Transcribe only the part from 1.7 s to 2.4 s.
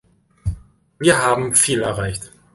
erreicht.